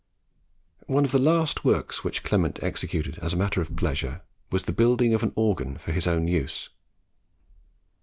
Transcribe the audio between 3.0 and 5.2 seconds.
as a matter of pleasure, was the building